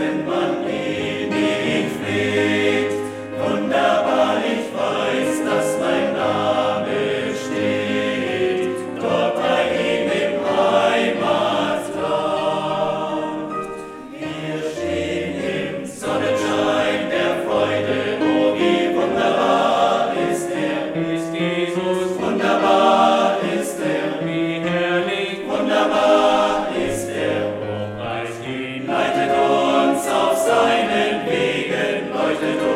and 0.00 0.26
money. 0.26 0.49
Amen. 32.42 32.69